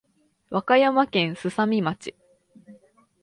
[0.49, 2.15] 和歌山県すさみ町